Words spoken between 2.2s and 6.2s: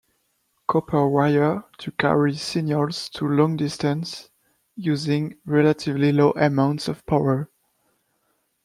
signals to long distances using relatively